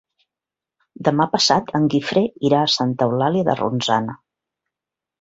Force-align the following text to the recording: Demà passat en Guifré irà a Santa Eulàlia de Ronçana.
Demà 1.07 1.27
passat 1.35 1.69
en 1.81 1.87
Guifré 1.95 2.25
irà 2.51 2.65
a 2.65 2.73
Santa 2.79 3.11
Eulàlia 3.13 3.49
de 3.53 3.59
Ronçana. 3.63 4.21